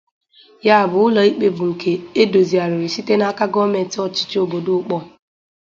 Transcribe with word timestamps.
Ya 0.67 0.77
bụ 0.89 0.97
ụlọikpe 1.07 1.47
bụ 1.57 1.63
nke 1.71 1.91
e 2.21 2.23
dozigharịrị 2.31 2.87
site 2.95 3.13
n'aka 3.17 3.45
gọọmenti 3.53 3.97
ọchịchị 4.05 4.37
obodo 4.43 4.71
Ụkpọr 4.79 5.01